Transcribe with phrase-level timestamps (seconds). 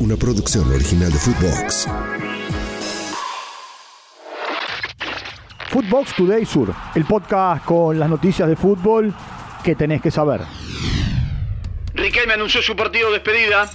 [0.00, 1.88] una producción original de Footbox.
[5.70, 9.12] Footbox Today Sur, el podcast con las noticias de fútbol
[9.64, 10.40] que tenés que saber.
[11.94, 13.70] Riquelme anunció su partido de despedida.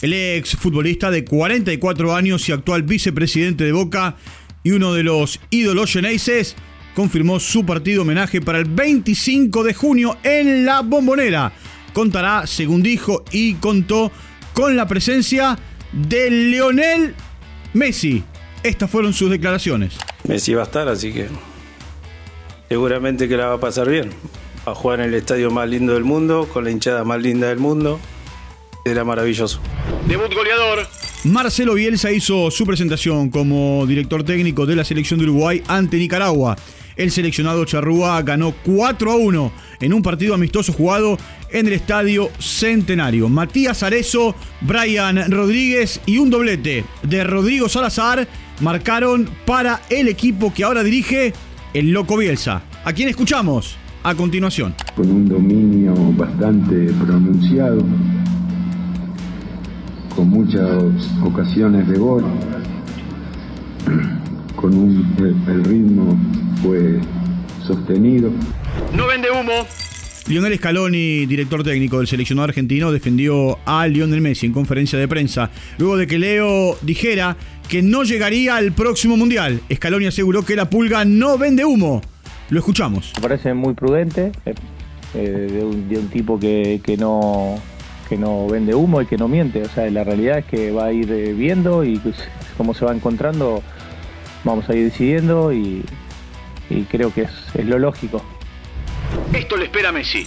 [0.00, 4.16] El ex futbolista de 44 años y actual vicepresidente de Boca
[4.62, 6.56] y uno de los ídolos geneises
[6.94, 11.52] confirmó su partido homenaje para el 25 de junio en la Bombonera.
[11.92, 14.10] Contará, según dijo y contó,
[14.58, 15.56] con la presencia
[15.92, 17.14] de Lionel
[17.74, 18.24] Messi.
[18.64, 19.96] Estas fueron sus declaraciones.
[20.26, 21.28] Messi va a estar, así que
[22.68, 24.10] seguramente que la va a pasar bien.
[24.66, 27.46] Va a jugar en el estadio más lindo del mundo, con la hinchada más linda
[27.46, 28.00] del mundo.
[28.84, 29.60] Será maravilloso.
[30.08, 30.88] Debut goleador.
[31.22, 36.56] Marcelo Bielsa hizo su presentación como director técnico de la selección de Uruguay ante Nicaragua.
[36.98, 41.16] El seleccionado charrúa ganó 4 a 1 en un partido amistoso jugado
[41.48, 43.28] en el Estadio Centenario.
[43.28, 48.26] Matías Arezo, Brian Rodríguez y un doblete de Rodrigo Salazar
[48.60, 51.32] marcaron para el equipo que ahora dirige
[51.72, 52.62] el Loco Bielsa.
[52.84, 53.76] ¿A quién escuchamos?
[54.02, 54.74] A continuación.
[54.96, 57.84] Con un dominio bastante pronunciado,
[60.16, 60.82] con muchas
[61.22, 62.24] ocasiones de gol,
[64.60, 66.18] con un, el ritmo
[66.62, 66.98] fue
[67.64, 68.30] sostenido.
[68.94, 69.66] No vende humo.
[70.26, 75.50] Lionel Scaloni, director técnico del seleccionado argentino, defendió a Lionel Messi en conferencia de prensa,
[75.78, 77.36] luego de que Leo dijera
[77.68, 79.60] que no llegaría al próximo Mundial.
[79.72, 82.02] Scaloni aseguró que la pulga no vende humo.
[82.50, 83.12] Lo escuchamos.
[83.16, 84.32] Me parece muy prudente
[85.14, 87.56] eh, de, un, de, un, tipo que, que, no,
[88.08, 89.62] que no vende humo y que no miente.
[89.62, 92.16] O sea, la realidad es que va a ir viendo y pues,
[92.56, 93.62] cómo se va encontrando,
[94.44, 95.84] vamos a ir decidiendo y,
[96.70, 98.22] y creo que es, es, lo lógico.
[99.32, 100.26] Esto le espera a Messi.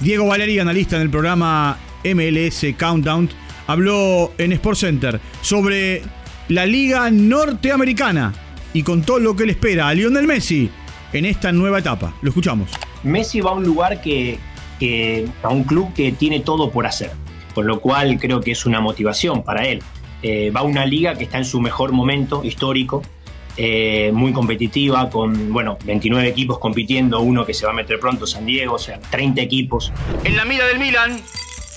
[0.00, 3.30] Diego Valeri, analista en el programa MLS Countdown,
[3.66, 6.02] habló en Sports Center sobre
[6.48, 8.32] la liga norteamericana
[8.72, 10.70] y contó lo que le espera a Lionel Messi
[11.12, 12.14] en esta nueva etapa.
[12.22, 12.70] Lo escuchamos.
[13.02, 14.38] Messi va a un lugar que,
[14.78, 17.12] que a un club que tiene todo por hacer,
[17.54, 19.82] con lo cual creo que es una motivación para él.
[20.22, 23.02] Eh, va a una liga que está en su mejor momento histórico,
[23.56, 28.26] eh, muy competitiva, con bueno, 29 equipos compitiendo, uno que se va a meter pronto,
[28.26, 29.92] San Diego, o sea, 30 equipos.
[30.24, 31.20] En la mira del Milan.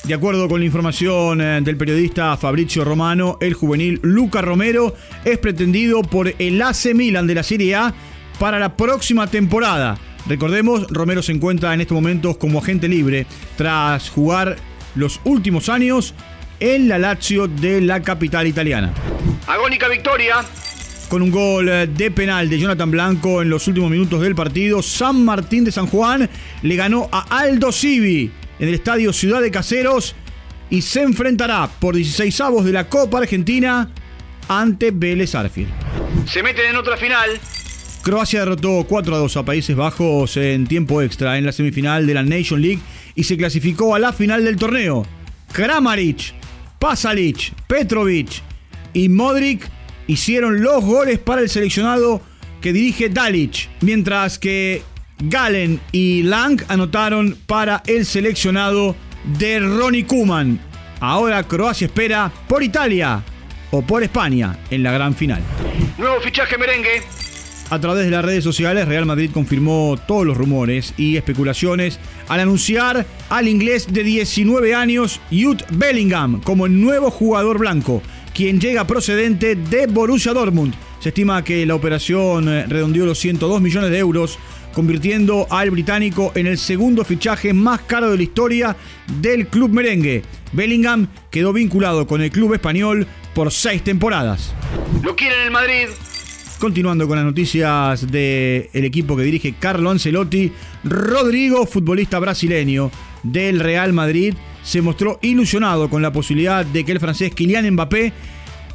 [0.04, 5.38] De acuerdo con la información eh, del periodista Fabrizio Romano, el juvenil Luca Romero es
[5.38, 7.94] pretendido por el AC Milan de la Serie A
[8.40, 9.98] para la próxima temporada.
[10.26, 13.26] Recordemos, Romero se encuentra en estos momentos como agente libre
[13.58, 14.58] tras jugar
[14.96, 16.14] los últimos años
[16.60, 18.94] en la Lazio de la capital italiana.
[19.48, 20.44] Agónica victoria
[21.10, 25.26] con un gol de penal de Jonathan Blanco en los últimos minutos del partido, San
[25.26, 26.30] Martín de San Juan
[26.62, 30.16] le ganó a Aldo Civi en el estadio Ciudad de Caseros
[30.70, 33.90] y se enfrentará por 16 avos de la Copa Argentina
[34.48, 35.72] ante Vélez Arfield.
[36.28, 37.40] Se meten en otra final.
[38.04, 42.14] Croacia derrotó 4 a 2 a Países Bajos en tiempo extra en la semifinal de
[42.14, 42.82] la Nation League
[43.16, 45.06] y se clasificó a la final del torneo.
[45.52, 46.34] Kramaric,
[46.78, 48.44] Pasalic, Petrovic
[48.94, 49.79] y Modric
[50.10, 52.20] hicieron los goles para el seleccionado
[52.62, 54.82] que dirige Dalic, mientras que
[55.20, 58.96] Galen y Lang anotaron para el seleccionado
[59.38, 60.60] de Ronnie Kuman.
[61.00, 63.24] Ahora Croacia espera por Italia
[63.70, 65.44] o por España en la gran final.
[66.00, 67.04] Nuevo fichaje merengue.
[67.70, 72.40] A través de las redes sociales, Real Madrid confirmó todos los rumores y especulaciones al
[72.40, 78.02] anunciar al inglés de 19 años, Jude Bellingham, como el nuevo jugador blanco
[78.40, 80.74] quien llega procedente de Borussia Dortmund.
[81.02, 84.40] Se estima que la operación redondeó los 102 millones de euros,
[84.74, 88.78] convirtiendo al británico en el segundo fichaje más caro de la historia
[89.20, 90.24] del club merengue.
[90.54, 93.06] Bellingham quedó vinculado con el club español
[93.36, 94.54] por seis temporadas.
[95.04, 95.88] Lo quieren en Madrid.
[96.60, 100.50] Continuando con las noticias del equipo que dirige Carlo Ancelotti,
[100.86, 102.90] Rodrigo, futbolista brasileño
[103.22, 104.34] del Real Madrid,
[104.64, 108.14] se mostró ilusionado con la posibilidad de que el francés Kylian Mbappé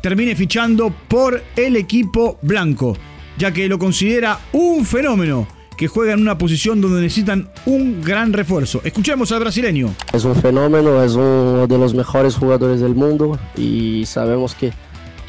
[0.00, 2.97] termine fichando por el equipo blanco,
[3.38, 8.32] ya que lo considera un fenómeno que juega en una posición donde necesitan un gran
[8.32, 8.81] refuerzo.
[8.85, 9.94] Escuchemos al brasileño.
[10.12, 14.73] Es un fenómeno, es uno de los mejores jugadores del mundo y sabemos que,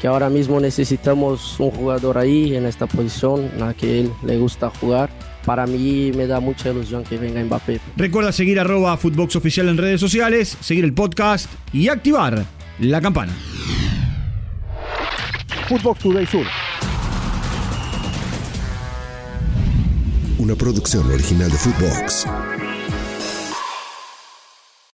[0.00, 4.70] que ahora mismo necesitamos un jugador ahí en esta posición, a que él le gusta
[4.70, 5.10] jugar
[5.46, 7.80] para mí me da mucha ilusión que venga Mbappé.
[7.96, 12.44] Recuerda seguir arroba Footbox Oficial en redes sociales, seguir el podcast y activar
[12.80, 13.32] la campana.
[15.68, 16.46] Footbox Today Sur.
[20.38, 22.26] Una producción original de Footbox.